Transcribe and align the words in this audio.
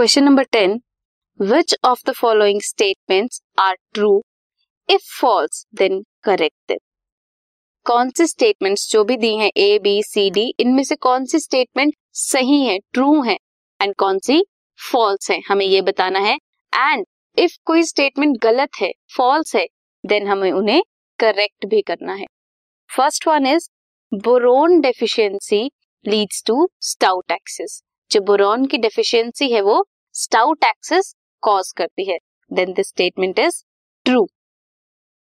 Question 0.00 0.24
number 0.24 0.42
ten 0.52 0.78
which 1.40 1.74
of 1.84 2.02
the 2.06 2.12
following 2.16 2.60
statements 2.64 3.40
are 3.58 3.74
true 3.94 4.10
if 4.88 5.08
false 5.20 5.66
then 5.74 6.00
correct 6.24 6.72
कौन 7.86 8.10
से 8.10 8.26
statements 8.26 8.90
जो 8.92 9.02
भी 9.04 9.16
दी 9.16 9.34
हैं 9.36 9.50
ए 9.56 9.78
बी 9.78 9.92
सी 10.02 10.30
डी 10.30 10.46
इनमें 10.60 10.82
से 10.84 10.96
कौन 10.96 11.24
सी 11.24 11.38
स्टेटमेंट 11.38 11.94
सही 12.12 12.60
है 12.66 12.78
ट्रू 12.92 13.20
है 13.22 13.36
एंड 13.80 13.94
कौन 13.94 14.18
सी 14.18 14.42
फॉल्स 14.78 15.30
है, 15.30 15.40
हमें 15.48 15.66
ये 15.66 15.82
बताना 15.82 16.18
है। 16.18 16.34
एंड 16.72 17.04
इफ़ 17.36 17.58
कोई 17.64 17.82
स्टेटमेंट 17.82 18.38
गलत 18.42 18.80
है 18.80 18.90
फॉल्स 19.16 19.54
है 19.56 19.66
देन 20.04 20.28
हमें 20.28 20.50
उन्हें 20.52 20.82
करेक्ट 21.18 21.66
भी 21.66 21.82
करना 21.82 22.14
है। 22.14 22.26
First 22.90 23.28
one 23.28 23.46
is 23.46 23.68
boron 24.12 24.80
deficiency 24.80 25.62
leads 26.04 26.42
to 26.46 26.68
stout 26.80 27.32
axis 27.32 27.82
जो 28.10 28.20
बोरॉन 28.20 28.64
की 28.66 28.78
डेफिशिएंसी 28.78 29.50
है 29.52 29.60
वो 29.62 29.84
स्टाउट 30.14 30.64
एक्सिस 30.64 31.14
कॉज 31.42 31.70
करती 31.76 32.10
है। 32.10 32.16
Then 32.50 32.72
this 32.72 32.88
statement 32.88 33.38
is 33.38 33.62
true 34.06 34.26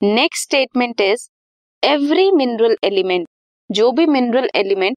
next 0.03 0.43
statement 0.43 1.01
is 1.01 1.29
every 1.83 2.31
mineral 2.33 2.77
element 2.85 3.27
जो 3.71 3.91
भी 3.93 4.07
मिनरल 4.07 4.49
एलिमेंट 4.57 4.97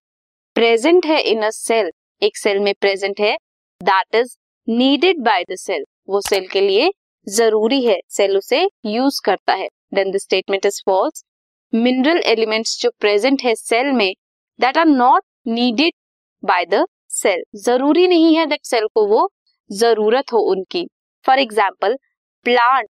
प्रेजेंट 0.56 1.06
है 1.06 1.20
इन 1.32 1.42
अ 1.42 1.50
सेल 1.54 1.92
एक 2.22 2.38
सेल 2.38 2.60
में 2.60 2.74
प्रेजेंट 2.82 3.20
है 3.20 3.36
that 3.82 4.16
is 4.16 4.36
needed 4.68 5.24
by 5.26 5.44
the 5.52 5.56
cell 5.58 5.84
वो 6.10 6.22
सेल 6.22 6.48
के 6.48 6.62
लिए 6.62 6.92
ज़रूरी 7.28 7.84
है 7.86 8.00
सेल 8.10 8.38
उसे 8.38 8.64
यूज़ 8.86 9.22
करता 9.26 9.54
है। 9.54 9.68
Then 9.94 10.12
the 10.12 10.18
statement 10.18 10.66
is 10.66 10.82
false 10.86 11.24
mineral 11.74 12.22
elements 12.28 12.80
जो 12.82 12.90
प्रेजेंट 13.00 13.42
है 13.44 13.56
सेल 13.56 13.92
में 13.94 14.12
that 14.60 14.78
are 14.78 14.86
not 14.88 15.24
needed 15.48 15.94
by 16.44 16.66
the 16.66 16.86
cell. 17.14 17.44
ज़रूरी 17.58 18.08
नहीं 18.08 18.36
है 18.36 18.46
दैट 18.46 18.66
सेल 18.66 18.88
को 18.88 19.06
वो 19.08 19.30
ज़रूरत 19.70 20.34
हो 20.34 20.40
उनकी। 20.52 20.86
फॉर 21.26 21.40
एग्ज़ाम्पल 21.40 21.96
प्लांट 22.46 22.88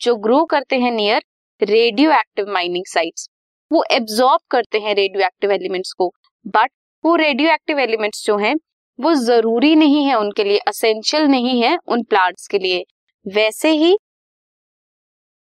जो 0.00 0.14
ग्रो 0.18 0.44
करते 0.46 0.78
हैं 0.78 0.90
near 0.92 1.22
radio 1.60 2.10
active 2.12 2.52
mining 2.52 2.84
sites 2.88 3.28
वो 3.70 3.84
एब्जॉर्ब 3.92 4.40
करते 4.50 4.78
हैं 4.78 4.94
रेडियो 4.94 5.26
एक्टिव 5.26 5.52
एलिमेंट्स 5.52 5.92
को। 5.92 6.08
बट 6.46 6.70
वो 7.04 7.14
रेडियो 7.16 7.52
एक्टिव 7.52 7.78
एलिमेंट्स 7.78 8.24
जो 8.26 8.36
हैं, 8.38 8.54
वो 8.98 9.12
ज़रूरी 9.16 9.74
नहीं 9.76 10.04
है 10.04 10.14
उनके 10.16 10.44
लिए 10.44 10.58
असेंशियल 10.68 11.24
नहीं 11.28 11.60
है 11.62 11.76
उन 11.86 12.02
प्लांट्स 12.04 12.46
के 12.48 12.58
लिए। 12.58 12.84
वैसे 13.26 13.70
ही, 13.72 13.96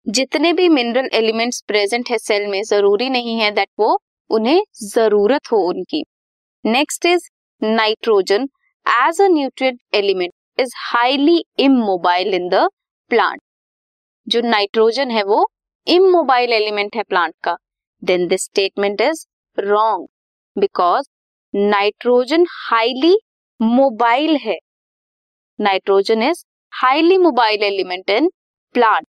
जितने 0.05 0.53
भी 0.53 0.67
मिनरल 0.69 1.09
एलिमेंट्स 1.13 1.61
प्रेजेंट 1.67 2.09
है 2.11 2.17
सेल 2.19 2.47
में, 2.47 2.61
ज़रूरी 2.63 3.09
नहीं 3.09 3.39
है 3.39 3.51
दैट 3.51 3.69
वो 3.79 3.97
उन्हें 4.29 4.61
ज़रूरत 4.85 5.51
हो 5.51 5.57
उनकी। 5.69 6.03
Next 6.65 7.05
is 7.05 7.29
nitrogen 7.63 8.47
as 8.85 9.21
a 9.21 9.27
nutrient 9.31 9.79
element 9.95 10.31
is 10.59 10.73
highly 10.77 11.43
immobile 11.59 12.33
in 12.33 12.47
the 12.49 12.67
plant 13.11 13.39
जो 14.27 14.41
नाइट्रोजन 14.41 15.11
है 15.11 15.23
वो 15.23 15.45
इमोबाइल 15.87 16.53
एलिमेंट 16.53 16.95
है 16.95 17.03
प्लांट 17.03 17.33
का. 17.43 17.55
Then 18.03 18.27
this 18.27 18.43
statement 18.43 19.01
is 19.01 19.25
wrong 19.57 20.07
because 20.55 21.07
nitrogen 21.53 22.45
highly 22.49 23.15
mobile 23.59 24.35
है. 24.43 24.57
Nitrogen 25.59 26.23
is 26.23 26.43
highly 26.73 27.17
mobile 27.17 27.63
element 27.63 28.09
in 28.09 28.29
plant 28.75 29.07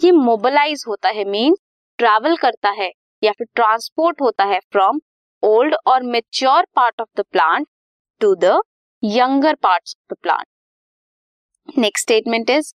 ये 0.00 0.10
mobilize 0.12 0.84
होता 0.88 1.08
है 1.08 1.24
mean 1.30 1.56
travel 1.98 2.36
करता 2.36 2.70
है 2.78 2.90
या 3.22 3.32
फिर 3.32 3.46
ट्रांसपोर्ट 3.54 4.20
होता 4.22 4.44
है 4.44 4.58
फ्रॉम 4.72 5.00
ओल्ड 5.42 5.74
और 5.86 6.02
mature 6.04 6.66
part 6.76 7.00
of 7.00 7.08
the 7.16 7.24
plant 7.32 7.66
to 8.20 8.34
the 8.36 8.60
younger 9.02 9.54
part 9.62 9.82
of 9.88 10.14
the 10.14 10.16
plant 10.22 11.78
next 11.78 12.02
statement 12.02 12.50
is 12.50 12.72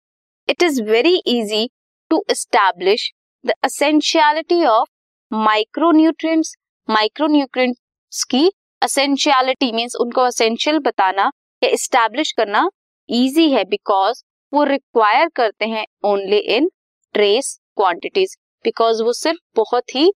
it 0.48 0.62
is 0.62 0.82
very 0.82 1.16
easy 1.28 1.68
to 2.10 2.22
establish 2.30 3.10
the 3.44 3.52
essentiality 3.64 4.64
of 4.66 4.88
micronutrients 5.32 6.54
micronutrients 6.88 8.24
की 8.30 8.50
essentiality 8.82 9.70
means 9.72 9.94
उनको 10.00 10.22
essential 10.22 10.78
बताना 10.84 11.30
या 11.62 11.70
establish 11.70 12.32
करना 12.32 12.68
easy 13.08 13.48
है 13.50 13.64
because 13.70 14.22
वो 14.52 14.64
require 14.64 15.28
करते 15.36 15.66
हैं 15.66 15.84
only 16.04 16.38
in 16.56 16.68
trace 17.14 17.58
quantities 17.76 18.36
because 18.64 19.02
वो 19.02 19.12
सिर्फ़ 19.12 19.38
बहुत 19.56 19.94
ही 19.94 20.10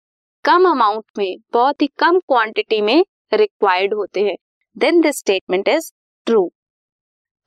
कम 0.44 0.69
अमाउंट 0.69 1.05
में 1.19 1.37
बहुत 1.53 1.82
ही 1.82 1.87
कम 1.99 2.19
क्वांटिटी 2.21 2.81
में 2.81 3.05
रिक्वायर्ड 3.32 3.94
होते 3.94 4.25
हैं। 4.25 4.34
Then 4.77 5.00
this 5.00 5.19
statement 5.19 5.69
is 5.69 5.91
true 6.27 6.43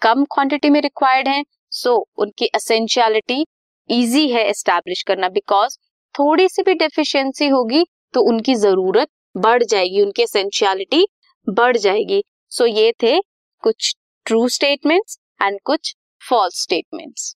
come 0.02 0.24
quantity 0.26 0.70
में 0.70 0.80
रिक्वायर्ड 0.82 1.28
है 1.28 1.44
सो 1.72 1.90
so, 1.90 2.22
उनकी 2.22 2.48
असेंशियलिटी 2.56 3.46
इजी 3.90 4.28
है 4.30 4.44
एस्टैब्लिश 4.50 5.04
करना 5.04 5.30
बिकॉज़ 5.30 5.78
थोड़ी 6.16 6.48
सी 6.50 6.64
भी 6.64 6.74
डेफिशिएंसी 6.76 7.48
होगी 7.48 7.86
तो 8.14 8.22
उनकी 8.30 8.56
ज़रूरत 8.56 9.10
बढ़ 9.36 9.64
जाएगी 9.64 10.02
उनकी 10.02 10.24
असेंशियलिटी 10.24 11.06
बढ़ 11.48 11.78
जाएगी। 11.78 12.24
सो 12.52 12.64
so, 12.64 12.76
ये 12.78 12.92
थे 13.04 13.20
कुछ 13.64 13.96
ट्रू 14.26 14.48
स्टेटमेंट्स 14.50 15.20
एंड 15.42 15.60
कुछ 15.66 15.96
false 16.22 16.64
statements 16.64 17.36